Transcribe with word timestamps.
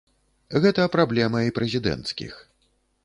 Гэта 0.63 0.87
праблема 0.95 1.43
і 1.49 1.53
прэзідэнцкіх. 1.59 2.33